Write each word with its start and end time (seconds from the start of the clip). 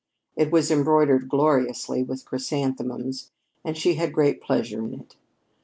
It 0.35 0.51
was 0.51 0.71
embroidered 0.71 1.29
gloriously 1.29 2.01
with 2.01 2.25
chrysanthemums, 2.25 3.29
and 3.63 3.77
she 3.77 3.93
had 3.93 4.13
great 4.13 4.41
pleasure 4.41 4.83
in 4.83 4.95
it. 4.99 5.15